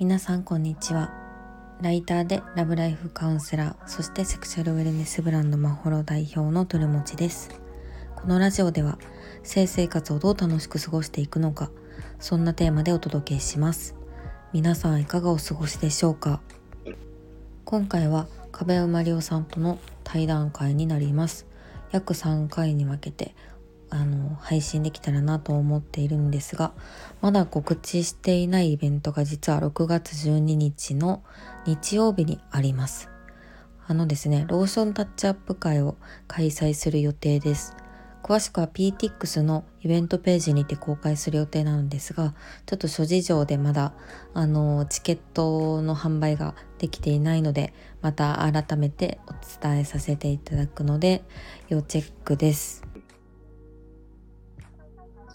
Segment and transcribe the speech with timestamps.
[0.00, 1.12] 皆さんこんにちは。
[1.80, 7.50] ライターでラブライフカウンセラーそしてセクシャルウェルネスブランドマホロ代表のトルモチです。
[8.16, 8.98] このラジオでは
[9.44, 11.70] 性生活をどう楽しく過ごしていくのか
[12.18, 13.94] そんなテーマでお届けします。
[14.52, 16.40] 皆さんいかがお過ごしでしょうか？
[17.64, 21.46] 今回は壁生まりおさんとの対談会になります。
[21.92, 23.36] 約3回に分けて
[23.94, 26.72] あの配信できたらなと思っているんですが
[27.20, 31.22] まだ告知していないイベントが実は6月12日の
[31.64, 33.08] 日曜日にあります。
[33.86, 37.76] あのですねローションタッチアップ会を開催する予定です。
[38.24, 42.34] 詳しくは PTX のイベントページにて公開する予定なのですが
[42.64, 43.92] ちょっと諸事情でまだ
[44.32, 51.22] あのチケットの販売ができていないのでまた改めてお伝えさせていただくので
[51.68, 52.83] 要チェックです。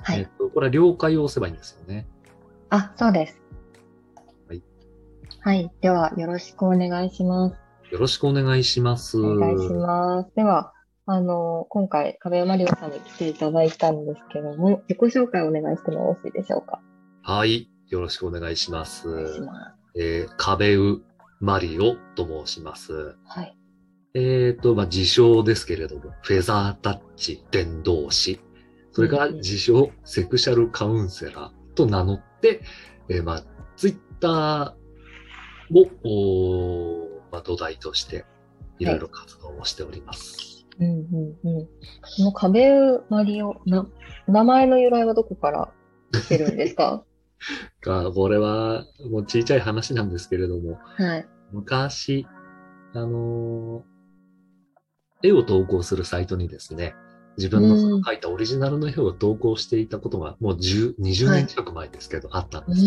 [0.02, 0.20] はい。
[0.20, 2.08] えっと、これは了解を押せばいいんですよね。
[2.70, 3.42] あ、そうです。
[4.48, 4.64] はい。
[5.42, 5.72] はい。
[5.82, 7.56] では、よろしくお願いします。
[7.92, 9.20] よろしくお願いします。
[9.20, 10.32] お願いします。
[10.36, 10.74] では、
[11.06, 16.80] あの、今回、壁マリオさんに来ていただいたんですけども、自己紹介をお願いしてもよろしいでしょうか？
[17.24, 17.68] はい。
[17.88, 19.10] よろしくお願いします。
[19.10, 20.00] お願いします。
[20.00, 21.02] えー、壁ウ
[21.40, 23.16] マリオと申します。
[23.26, 23.58] はい。
[24.14, 28.40] えっ、と、まあ、自称ですけれども、フェザータッチ伝道師。
[29.00, 32.62] それからうんうん自称セクシャルカウンセラーと名乗って、
[33.08, 33.44] えーまあ、
[33.78, 38.26] ツイッターを、まあ、土台として、
[38.80, 40.66] いろいろ活動をしております。
[40.80, 41.66] うんうんうん。
[41.66, 41.70] こ
[42.20, 42.70] の壁
[43.10, 43.88] マリオ、な、
[44.28, 45.72] 名前の由来はどこから
[46.12, 47.04] 来てるんですか？
[47.82, 51.28] がこれは、もう小さい話なんですけれども、はい。
[51.54, 52.28] 昔、
[52.94, 54.00] あのー
[55.22, 56.96] 絵を投稿するサイトにですね、
[57.40, 62.82] 自分のその描いたオリジナルの絵を投稿していたことが、もう10 20年近く前ですけど、あったんうです。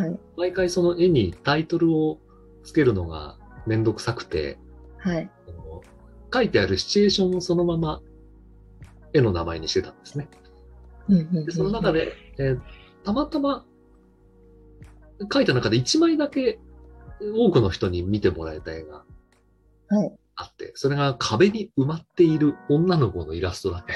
[0.00, 0.18] はい。
[0.36, 2.18] 毎回その絵にタイトルを
[2.64, 4.58] つけるのがめんどくさくて、
[4.98, 5.30] はい。
[6.34, 8.02] 書いてあるシチュエーションをそのまま
[9.14, 10.28] 絵の名前にしてたんですね。
[11.08, 12.60] でその中で、えー
[13.04, 13.64] たまたま
[15.32, 16.58] 書いた中で1枚だけ
[17.20, 19.04] 多くの人に見てもらえた絵が
[19.88, 20.12] はい。
[20.38, 23.94] あって、それが壁に埋まっている女の子のイラストだったんで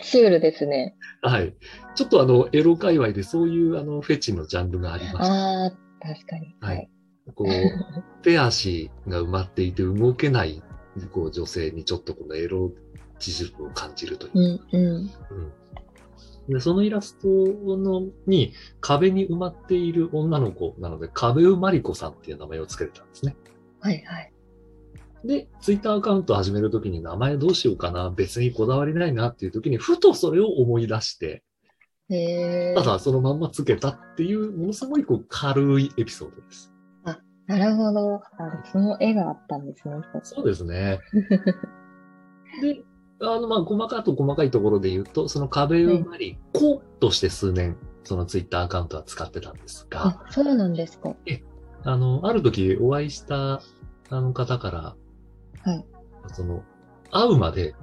[0.00, 0.02] す。
[0.10, 0.96] シュールですね。
[1.20, 1.54] はい。
[1.94, 5.70] ちょっとあの、エロ界隈でそういうあの、フェチのジャンルがありまして、ああ、
[6.00, 6.56] 確かに。
[6.60, 6.90] はい。
[7.34, 7.48] こう、
[8.24, 10.62] 手足が埋まっていて動けない
[11.10, 12.72] こう女性にちょっとこのエロ
[13.18, 14.32] チジルを感じるという。
[14.34, 14.84] うんうん。
[14.96, 15.10] うん
[16.48, 23.36] でそのイラストのに壁に埋まっている女の子なので、壁埋まり子さんっていう名前を付けてたんですね。
[23.82, 24.32] はいはい。
[25.24, 31.42] で、ツイッターアカウントを始めるときに名前どうしようかな、別にこだわりないなっていうときに、ふとそれを思い出して。
[32.74, 36.72] ただそのまんま付けたっていう、ものすごいこう軽いエピソードです。
[37.46, 38.14] なるほど。
[38.16, 38.22] あ
[38.70, 39.94] その絵があったんですね。
[40.22, 41.00] そうですね。
[42.62, 42.82] で、
[43.20, 51.14] あの、まあ、細かいと細かいところで言うと、その壁埋まり子として数年、そのツイッターアカウントは使ってたんですが、あ、そうなんですか。
[51.84, 53.60] あの、ある時お会いした
[54.10, 54.96] あの方から、
[55.64, 55.84] はい。
[56.28, 56.62] その、
[57.10, 57.74] 会うまで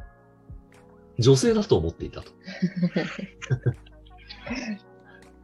[1.19, 2.31] 女性だと思っていたと。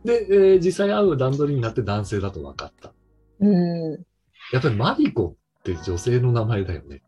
[0.04, 2.94] で、えー実際会う段取りになって男性だと分かった。
[3.40, 3.92] うん。
[4.52, 7.02] やっぱりマリコって女性の名前だよね。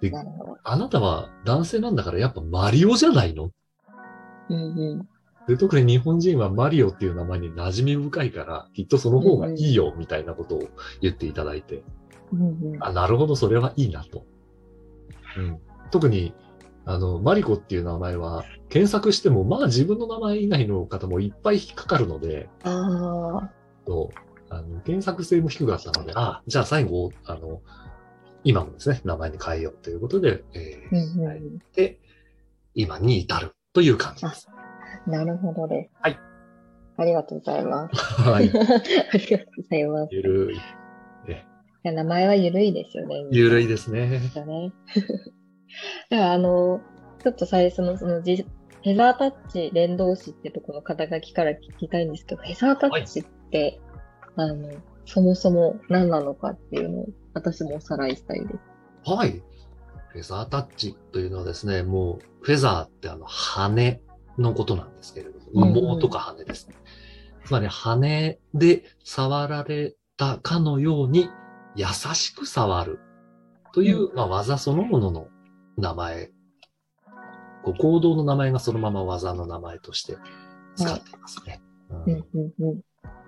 [0.00, 0.24] でな。
[0.64, 3.50] あなたは男性なんだからやっぱマリオじゃないの？
[4.48, 5.08] うんうん。
[5.48, 10.68] で特に日本人はマリオっていう名前に馴染み深いから、きっとその方がいいよみたいなことを
[11.00, 11.82] 言っていただいて、
[12.32, 12.84] うんうん。
[12.84, 14.26] あ、なるほど、それはいいなと。
[15.38, 15.58] うん。
[15.90, 16.34] 特に、
[16.84, 23.50] あの、マリコっていう名前は、検索しても、まあ自分の名前以外の方もいっぱい引っかかるので、ああ。
[23.86, 24.10] と
[24.50, 27.62] あの検索性も低かったので、あ、じゃあ最後、あの、
[28.44, 31.40] 今もですね、名前に変えようということで、えうんーう変え
[31.72, 32.00] て、
[32.74, 34.48] 今に至るという感じです。
[35.06, 35.10] ん。
[35.10, 35.90] なるほどです。
[36.02, 36.18] はい。
[36.96, 38.22] ありがとうございます。
[38.22, 38.50] はい。
[38.50, 40.14] ありがとうございます。
[40.14, 40.58] いゆるい。
[41.88, 43.24] や名前はゆるいですよね。
[43.30, 44.08] ゆるいですね。
[44.08, 44.72] ですよね。
[46.10, 46.80] では、あの、
[47.22, 53.80] ちょっと最初のそのじ、フェザータッチ連動詞ってとこの肩書きから聞きたいんですけど、フェザータッチって、
[54.36, 54.70] あの、
[55.04, 58.54] そもそも何なのかっていうのを私もおさらいしたいで
[59.04, 59.10] す。
[59.10, 59.42] はい。
[60.08, 64.00] フェザータッチというのはですね、もう、フェザーってあの、羽
[64.38, 66.74] のことなんですけれども、まあうんうん棒とか羽ですね。
[67.44, 71.30] つまり羽で触られたかのように
[71.76, 72.98] 優しく触る
[73.72, 75.28] という、うまあ、技そのものの
[75.76, 76.30] 名前
[77.62, 80.16] こう行動の名前がそのまま技の名前として
[80.76, 81.60] 使っていますね。
[81.90, 82.24] うんうん
[82.60, 82.80] うん。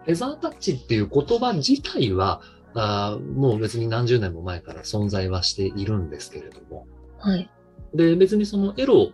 [0.05, 2.41] フェザータッチっていう言葉自体は、
[2.75, 6.87] あーもう別に何十年も前から存在はしているんですけれども、
[7.19, 7.51] はい。
[7.95, 9.13] で、別にそのエロ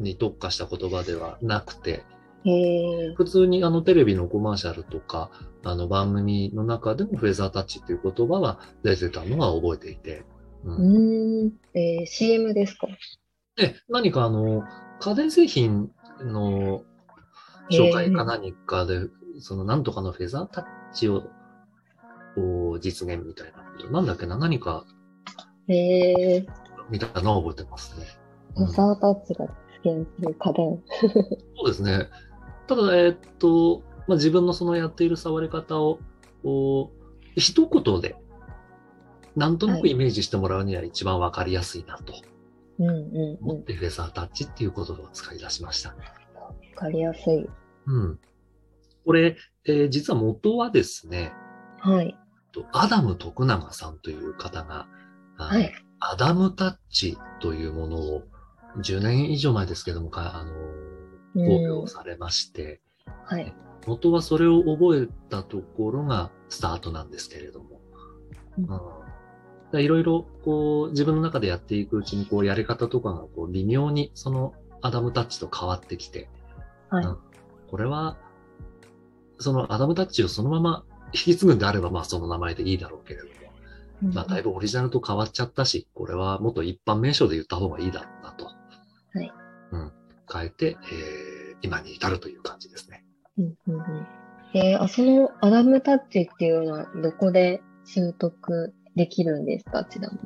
[0.00, 2.04] に特化した言葉ではなくて。
[2.44, 5.30] 普通にあのテレビのコマーシャルとか、
[5.62, 10.24] あの番組の中でもフェザータッチっていう言葉は出てたのは覚えていて、
[10.64, 11.52] う、うんーん。
[11.74, 12.88] えー、CM ですか？
[13.54, 14.64] で、何かあの、
[14.98, 16.82] 家電製品の
[17.70, 19.02] 紹介か何かで、
[19.38, 21.22] そのなんとかのフェザータッチを
[22.34, 24.84] こう実現みたいななんだっけな、何か
[25.68, 26.46] へえ。
[26.90, 28.06] みたいなのを覚えてますね。
[28.54, 29.46] フェザータッチが
[29.84, 30.82] 実現する家電。
[31.56, 32.08] そうですね。
[32.66, 35.98] ただ、えーっと、まあ、自分のそのやっている触り方を、
[36.42, 38.16] こう一言で、
[39.36, 42.12] なんとなくイメージしてもらうには一番わかりやすいなと
[42.78, 45.94] うんうん思って、フェザータッチっていう言葉を使い出しました。
[46.74, 47.48] かりやすい。
[47.86, 48.18] うん。
[49.04, 51.32] これ、えー実は元はですね、
[51.80, 52.16] はい。
[52.52, 54.86] とアダム徳永さんという方が、
[55.36, 55.72] はい。
[56.00, 58.22] アダムタッチというものを
[58.78, 60.52] 10年以上前ですけども、かあの
[61.34, 62.80] 公うん表されまして、
[63.24, 63.54] はい。
[63.86, 67.80] 元はそれを覚えたところがスタートなんですけれども。
[69.74, 74.52] いろいろ、こう、自分の中でやっていくうちに、こう、やり方とかが、こう、微妙に、その、
[74.82, 76.28] アダムタッチと変わってきて、
[76.90, 77.18] はいうん
[77.70, 78.18] これは、
[79.38, 83.32] そのアダムタッチをそのまま引き継ぐんであれば、まあ、その名前でいいだろうけれども、
[84.14, 88.46] まあ、だいぶオリジナルと変わっちゃったし、これはもっと一般名称で言った方がいいだろうなと。
[88.46, 88.52] は
[89.22, 89.32] い。
[89.72, 89.92] うん。
[90.32, 93.04] 変えて、えー、今に至るという感じですね。
[93.38, 94.06] うんうんうん
[94.54, 99.84] えー、あ、そのアダムタッチっていうのはどこで習得できるんですか？
[99.84, 100.20] ちなみに。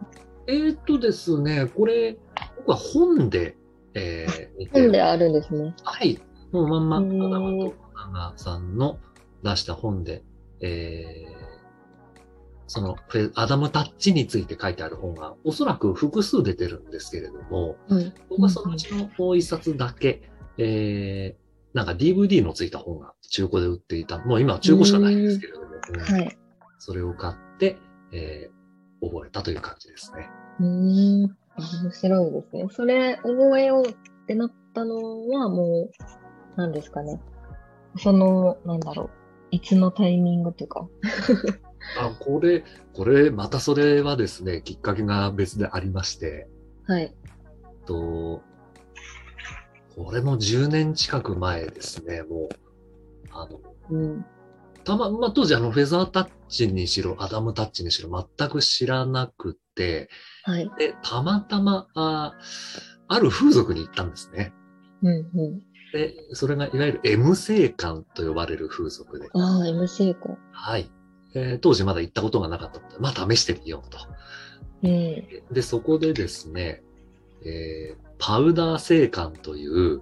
[0.49, 2.17] えーっとですね、これ、
[2.57, 3.57] 僕は本で、
[3.95, 5.75] えー、見て本であるんですね。
[5.85, 6.19] はい。
[6.51, 8.99] もうまんま、アダムと長さんの
[9.43, 10.23] 出した本で、
[10.67, 11.37] えー、
[12.67, 12.97] その
[13.35, 18.13] アダムタッチについて書いてある本が、おそらく複数出てるんですけれども、はい。
[18.29, 20.23] 僕はそのうちのもう一冊だけ、
[20.59, 24.19] えー、なんか DVD のついた本が中古で売っていた。
[24.19, 26.39] もう今は中古しかないんですけれども、うんはい。
[26.79, 27.79] それを買って、
[28.13, 30.29] えー、覚えたという感じですね。
[30.61, 31.37] うーん。
[31.59, 32.67] あ面白いですね。
[32.71, 33.95] それ覚えようっ
[34.27, 35.91] てなったのはもう、
[36.57, 37.21] 何ですかね。
[37.99, 39.26] その、なんだろう。
[39.51, 40.89] いつのタイミングというか。
[41.99, 46.49] あ、これ、これ、またそれはですね、きっかけが別でありまして、
[46.87, 47.15] はい。
[47.87, 48.43] と、
[49.95, 52.49] これも10年近く前ですね、もう。
[53.31, 53.61] あの、
[53.91, 54.25] うん。
[54.85, 60.09] たま、まあ、当時あの、フェザータッチにしろ、アダムタッチにしろ、全く知らなくて、
[60.45, 60.71] はい。
[60.79, 62.35] で、たまたま、あ
[63.09, 64.53] ある風俗に行ったんですね。
[65.03, 65.63] うんうん。
[65.93, 70.37] で、それがいわゆる M 生館と呼ばれる風俗で、ああ、MC か。
[70.53, 70.91] はい。
[71.35, 73.99] えー当時まだ行ったことがなかったので、まあ試してみようと。
[74.83, 75.55] うん。
[75.55, 76.83] で、そこでですね、
[77.45, 80.01] えーパウダー生館という、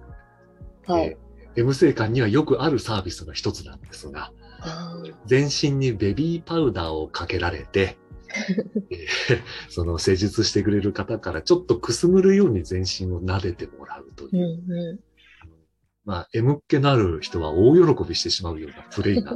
[0.87, 1.05] はい。
[1.07, 1.25] えー
[1.57, 4.93] M 生館にはよくあるサービスの一つなんですが、あ
[5.25, 7.97] 全身にベビーパウダーをかけられて、
[8.91, 14.99] えーその施術してくれる方からちょっとくすぐるように全身を撫でてもらうとうんいう、う
[16.05, 19.31] まあ、M っ気のある人は大喜びしてしまうようなプレイが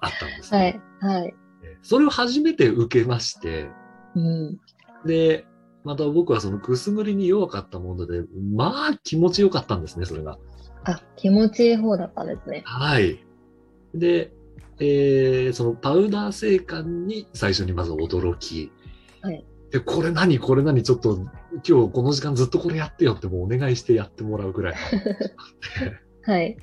[0.00, 0.58] あったんですん。
[0.58, 1.04] はね、い。
[1.06, 1.34] はい。
[1.64, 3.68] えーそれを初めて受けまして、
[4.14, 4.58] うん。
[5.06, 5.46] で、
[5.82, 8.22] また僕はそのくすぐりに弱かったもので、
[8.54, 10.38] まあ気持ちよかったんですね、それが。
[10.84, 12.62] あ、気持ちいい方だったんですね。
[12.66, 13.24] はい。
[13.94, 14.32] で、
[14.78, 18.70] えーそのパウダー製感に最初にまず驚き。
[19.22, 19.44] はい。
[19.70, 20.38] で、これ何？
[20.38, 20.82] これ何？
[20.82, 21.16] ちょっと
[21.66, 24.78] 今日この時間ずっとこれやってよってもうお願いしてやってもらうぐらいの
[26.22, 26.56] はい。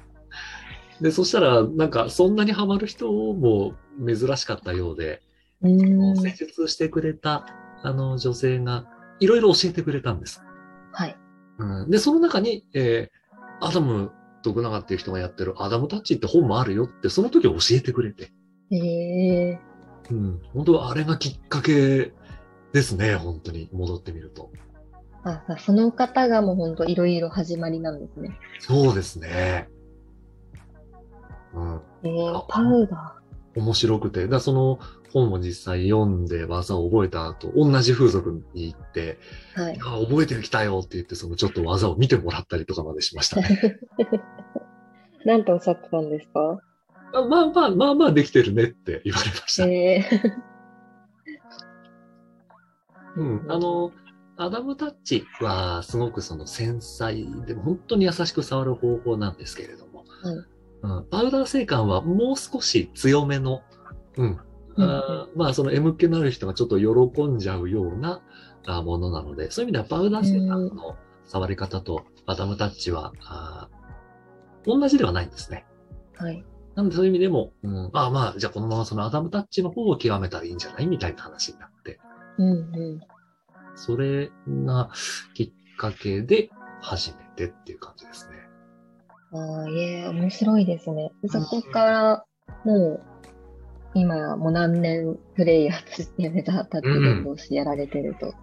[1.01, 3.73] で、そしたらなんかそんなにハマる人も
[4.05, 5.21] 珍しかったようで、
[5.61, 6.17] うーん。
[6.17, 7.45] 施術してくれた
[7.83, 8.85] あの女性が
[9.19, 10.41] いろいろ教えてくれたんです。
[10.91, 11.17] はい。
[11.59, 13.17] うん、で、その中に、えー
[13.59, 14.11] アダム
[14.43, 18.31] 徳永っていう人がやってるアダムタッチって本もあるよって、その時教えてくれて。
[18.71, 19.59] ええ
[20.11, 22.13] うん、本当はあれがきっかけ
[22.73, 24.51] ですね、本当に戻ってみると。
[25.29, 28.37] あ、その方がもう本当いろいろ始まりなんですね。
[28.59, 29.67] そうですね。
[31.53, 33.15] うん、ええあパウダ
[33.55, 34.27] 面白くて。
[34.27, 34.79] だその
[35.11, 39.61] 本を実際読んで技を覚えた後、同じ風俗に行って、ー。
[39.61, 39.83] はいいや。
[40.07, 43.79] 覚えてきたよって言って、そのちょっと技を見てもらったりとかまでしましたね。
[45.25, 46.59] なんておっしゃってたんですか？
[47.13, 49.65] あまあまあ、まあまあできてるねって言われました。
[49.65, 50.05] ええ
[53.15, 53.91] うん、あの、
[54.37, 60.05] アダムタッチはすごくその繊細で本当に優しく触る方法なんですけれども、
[60.83, 63.61] うん、パウダー製感はもう少し強めの、
[64.15, 64.39] うん。
[64.79, 68.21] あまあ、その M 気のある人がちょっと喜んじゃうような
[68.67, 73.69] あものなので、そういう意味ではパウダー製感の触り方とアダムタッチは、あ
[74.67, 75.65] 同じではないんですね。
[76.15, 76.45] はい。
[76.75, 80.85] なのでそういう意味でも、うん、ああまあ、じゃあこのままそのアダムタッチの方を極めたらいいんじゃない？
[80.85, 81.99] みたいな話になって、
[82.37, 82.99] うんう
[83.77, 84.31] それ
[84.65, 84.89] が
[85.33, 86.49] きっかけで
[86.81, 88.35] 始めてっていう感じですね。
[89.37, 89.39] ん。
[89.39, 91.11] ああ、いえ、面白いですね。
[91.27, 92.25] そこから、
[92.65, 93.01] もう、
[93.93, 98.33] 今やもう何年プレイヤーとしてメタータッチやられてると。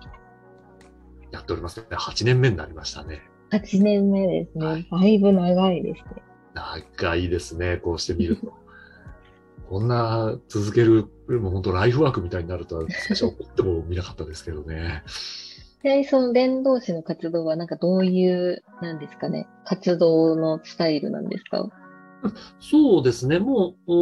[1.30, 1.86] やっておりますね。
[1.90, 3.22] 8年目になりましたね。
[3.50, 4.66] 8年目ですね。
[4.66, 6.22] はいだいぶ長いですね。
[6.54, 8.52] 長いですね、こうして見ると。
[9.68, 15.02] こんな続ける、もう本当ライフワークみたいになるとは最初思っても見なかったですけどね。
[15.82, 21.68] ちなみにその伝道師の活動はなんかどういう、なんですかね、活動のスタイルなんですか？
[22.58, 23.92] そうですね、もう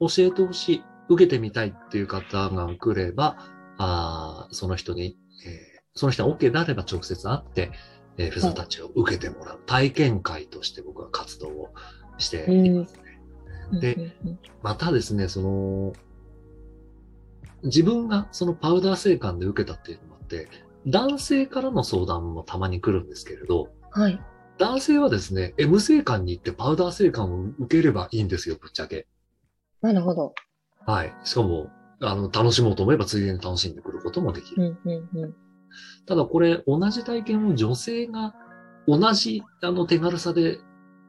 [0.00, 3.36] お教えてほしい、受けてみたいっていう方が来れば、
[3.76, 7.72] あーその人に、えーその人が OK であれば直接会って、
[8.18, 11.68] えーフェザータッチを受けてもらう、体験会として僕は活動を
[12.18, 13.00] していますね。
[13.72, 15.92] で、うんうんまたですね、その、
[17.62, 20.48] 自分がそのパウダー製感で受けたっていうのもあって、
[20.86, 24.20] 男性からの相談もたまに来るんですけれど、うんはい。
[24.58, 29.06] 男性はですね、M 製感に行ってパウダー製感を受ければいいんですよ、ぶっちゃけ。
[29.80, 30.34] なるほど。
[30.84, 31.14] はい。
[31.24, 31.70] しかも、
[32.00, 34.70] あの、楽しもうと思えばついでに楽しんでくることもできうる。
[34.70, 35.34] んうんう
[36.06, 38.34] ただこれ、同じ体験を女性が
[38.88, 40.58] 同じ、あの、手軽さで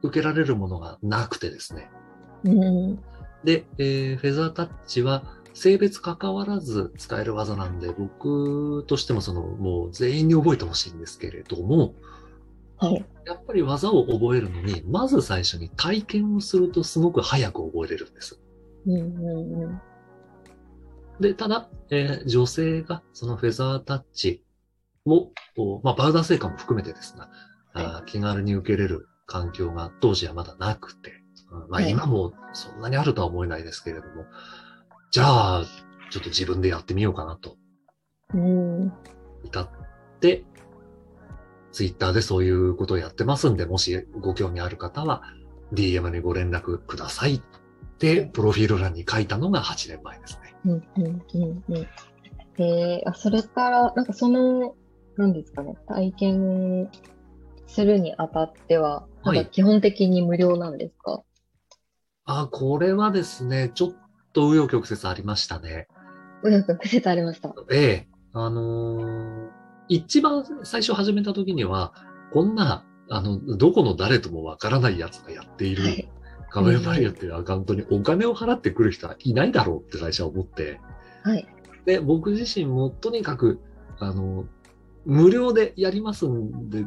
[0.02, 1.90] 受けられるものがなくてですね。
[2.44, 2.48] ん。
[2.48, 3.04] うん。
[3.44, 11.94] で、えーフェザータッチは性別関わらず使える技なんで、僕としてもその、もう全員に覚えてほしいんですけれども、
[12.78, 13.04] はい。
[13.26, 18.40] やっぱり技を覚えるのに、まず最初に体験をするとすごく早く覚えれるんです。
[18.86, 19.80] うんうんうん。
[21.20, 24.44] で、ただ、えー女性がそのフェザータッチ
[25.04, 25.30] を、
[25.82, 27.30] まあ、パウダー製感も含めてですが、
[27.74, 31.19] あー気軽に受けれる環境が当時はまだなくて、うん
[31.50, 34.24] まあ、はい今もそんなにあるとは思えないですけれども、
[35.10, 35.24] じゃ
[35.60, 35.64] あ、
[36.10, 37.56] ちょっと自分でやってみようかなと
[38.34, 38.92] うん。
[39.44, 39.68] 至っ
[40.20, 40.44] て、
[41.72, 45.22] ツイッターでそういうことをやってますんで、もしご興味ある方は、
[45.72, 47.42] DM にご連絡くださいっ
[47.98, 50.54] て、プロフィール欄に書いたのが8年前ですね。
[50.64, 51.86] うんうんうんうん。
[52.62, 54.74] えー、あ、それから、なんかその、
[55.16, 56.88] なんですかね、体験
[57.66, 61.22] するにあたっては、はい基本的に無料なんですか？
[62.38, 63.90] あ、これはですね、ちょっ
[64.32, 65.88] と紆余曲折ありましたね。
[66.42, 67.54] うよく癖ありました。
[67.70, 68.08] ええ。
[68.32, 69.60] あのー
[69.90, 71.92] 一番最初始めた時には、
[72.32, 76.08] こんな、あの、どこの誰ともわからない奴がやっている、はい。
[76.48, 80.80] カメラマリアっていうアカウントにお金を払ってくる人はいないだろうって最初は思って、
[81.24, 81.46] はい。
[81.86, 83.60] で、僕自身もとにかく、
[83.98, 84.46] あの、
[85.04, 86.86] 無料でやりますんで、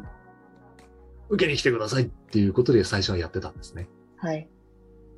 [1.28, 3.90] 受けに来てくださいっていうことで最初はやってたんですね。
[4.16, 4.48] はい。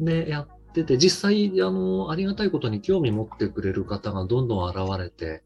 [0.00, 5.42] で、やってて、実際、あの、ありがたいことに興味持ってくれる方がどんどん現れて、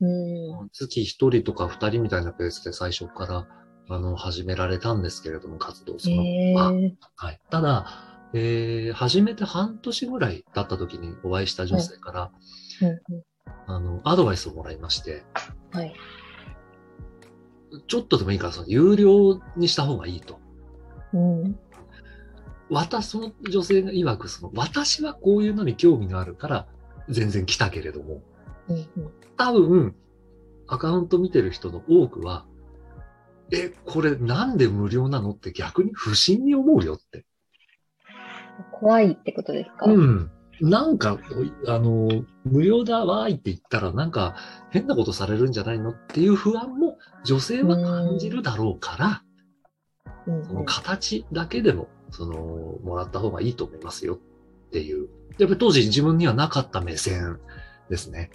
[0.00, 0.68] うん。
[0.72, 3.48] 月一人とか二人みたいなペースで最初から、
[3.90, 7.40] あの、始められたんですけれども、活動その、えまあー、はい。
[7.50, 7.86] ただ、
[8.34, 12.30] えー、始めて半年ぐらい経った時にお会いした女性から、
[12.82, 13.24] うんう
[13.66, 15.24] あの、アドバイスをもらいまして、
[15.74, 15.76] ん。
[15.76, 15.94] はい。
[17.86, 20.38] ちょっとでもいいから、その、有料にした方がいいと。
[21.12, 21.58] うん。
[22.70, 26.66] 私、その女性が曰く、その、私はこういうのに興味があるから、
[27.08, 28.22] 全然来たけれども。
[29.36, 29.94] 多分、
[30.66, 32.44] アカウント見てる人の多くは、
[33.50, 37.24] え、これなんで無料なのって逆に不審に思うよって。
[38.72, 39.86] 怖いってことですか？
[39.86, 40.30] うん。
[40.60, 41.18] なんか、
[41.66, 42.08] あの、
[42.44, 44.34] 無料だわーいって言ったら、なんか
[44.70, 49.22] 変なことされるんじゃないのっていう不安も女性は感じるだろうから、
[50.26, 55.08] うんその形だけでも、その、もらった方がいいと思いますよっていう。
[55.38, 57.38] やっぱり当時自分にはなかった目線
[57.88, 58.30] ですね。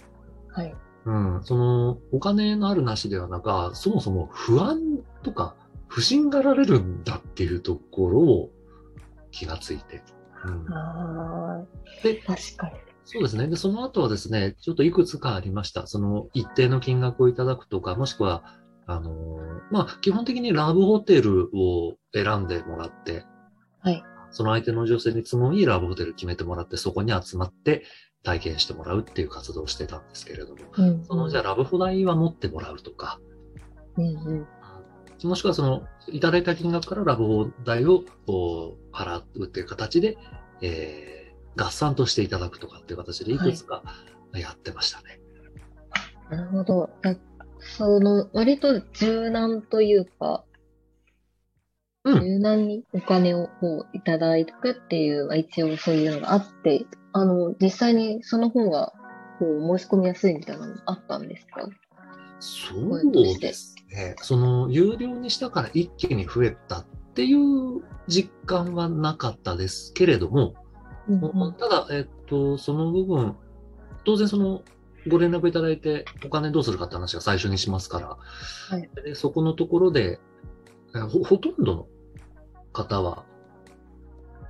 [0.48, 0.74] はい。
[1.06, 1.40] うん。
[1.44, 5.54] その、お金のあるなしではなく、そもそも不安とか
[5.88, 8.50] 不信がられるんだっていうところを
[9.30, 10.02] 気がついて。
[10.44, 10.66] うん。
[10.72, 11.64] あ
[12.02, 12.74] であ、確かに。
[13.04, 13.46] そうですね。
[13.48, 15.86] で、その後はですね、ちょっといくつかありました。
[15.86, 18.44] その一定の金額をいただくとか、もしくは、
[18.86, 23.24] あのーまあ、基本的にラブホテルを選んでもらって、
[23.84, 24.02] はい。
[24.30, 27.84] その相手の女性に都合いいラブホテル決めてもらって、そこに集まって
[28.24, 31.04] 体験してもらうっていう活動をしてたんですけれども、うん。
[31.04, 33.20] その、じゃあラブホ代は持ってもらうとか、
[33.96, 34.46] うんう
[35.24, 35.28] ん。
[35.28, 40.18] もしくはその、いただいた金額からラボ代をこう払うっていう形で、
[40.62, 43.82] えー、合算としていただくとかっていう形でいくつか
[44.34, 45.20] やってましたね。
[46.30, 46.90] なるほど。
[47.02, 47.14] だ
[47.60, 50.53] その、割と柔軟というか、うん
[52.04, 58.92] 柔軟にお金をこういただくっていう、まあ一応そういうのがあって、あの、実際にその方が、
[59.38, 61.66] こう、申し込みやすいみたいなのあったんですか？
[62.40, 64.16] そうですね。
[64.18, 70.54] その、有料にしたから一気に増えたっていう実感はなかったですけれども、
[71.08, 71.54] うんうん。
[71.54, 73.36] ただ、えっと、その部分、
[74.04, 74.62] 当然その、
[75.08, 78.16] ご連絡いただいて、お金どうするかって話が最初にしますから、
[78.68, 78.90] はい。
[79.04, 80.18] でそこのところで、
[81.26, 81.86] ほとんどの
[82.74, 83.24] 方は、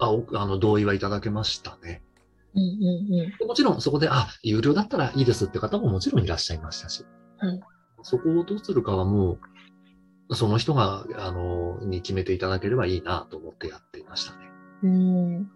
[0.00, 2.02] あおあの同意はいただけましたね。
[2.54, 3.38] うんうんうん。
[3.38, 7.04] でもちろんそこで、あ、有料だったらいいですって方ももちろんいらっしゃいましたし、
[7.38, 7.60] はい
[8.06, 9.38] そこをどうするかはも
[10.28, 14.50] う、その人が、あの、に決めていただければいいなと思ってやっていましたね。
[14.82, 15.50] うん。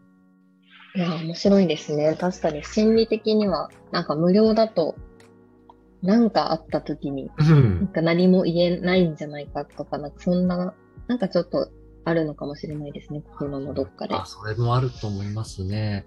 [0.94, 2.16] いや、面白いですね。
[2.18, 4.96] 確かに心理的には、なんか無料だと、
[6.02, 7.88] なんかあった時に、うなんん。
[7.88, 10.74] か何も言えないんじゃないかとか、なんかそんな、
[11.06, 11.70] なんかちょっと
[12.08, 13.22] あるのかもしれないですね。
[13.22, 14.14] 心のどっかで。
[14.14, 16.06] あ、それもあると思いますね。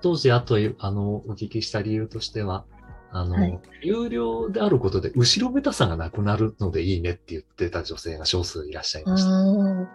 [0.00, 2.64] 当時、あと、あの、お聞きした理由としては、
[3.12, 9.28] あの、はい有料であることで、後ろめたさがなくなるのでいいねって言ってた女性が少数いらっしゃいあました。
[9.28, 9.88] あ、うん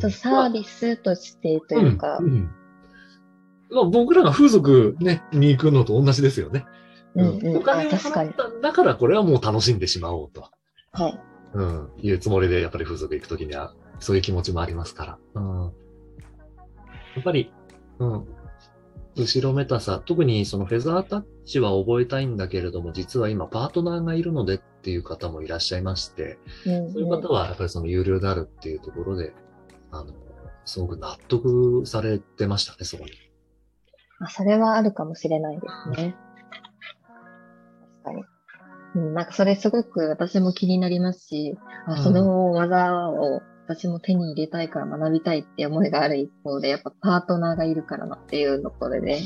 [0.00, 2.50] そうサービスとしてというか、んん
[3.70, 6.66] まあ、僕らが風俗、ね、に行くのと同じですよね。
[7.14, 10.50] うんうんお金をあ確かに払ったんだから、これはもう楽しんでしまおうと、
[10.92, 11.20] はい。
[11.54, 15.18] うん、いうつもりで、やっぱり風俗行くときには、そういう気持ちもありますから。
[15.34, 15.70] うん、や
[17.20, 17.52] っぱり、
[17.98, 18.26] うん、
[19.16, 29.34] 後ろめたさ、特にそのフェザータッチは覚えたいんだけれども、実は今パートナーがいるのでっていう方もいらっしゃいまして、うんそういう方はやっぱりその有料であるっていうところで、
[29.90, 30.12] あの、
[30.64, 33.10] すごく納得されてましたね、そこに。
[34.20, 36.16] あそれはあるかもしれないですね。
[38.04, 38.24] 確かに。
[38.94, 49.20] うん、なんかそれすごく私も気になりますし、あうんその技を私も手に入れたいから学びたいって思いがある一方で、やっぱパートナーがいるからなっていうところで、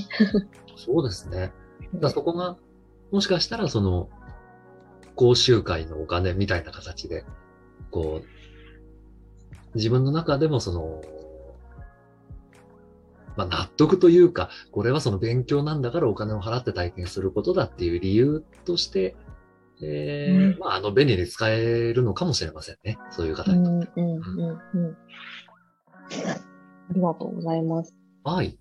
[0.76, 1.52] そうですね。
[1.94, 2.56] だそこが、
[3.12, 4.10] もしかしたらその、
[5.14, 7.24] 講習会のお金みたいな形で、
[7.92, 11.02] こう、自分の中でもその、
[13.36, 19.14] まあ納得というか、これはその勉強なんだからお金を払って体験することだっていう理由として、
[19.82, 22.98] えーうんまああの便利に使えるのかもしれませんね。
[23.10, 23.58] そういう方に。
[23.58, 24.20] うんうんうん
[24.74, 24.96] うん。
[26.90, 27.94] ありがとうございます。
[28.24, 28.58] はい。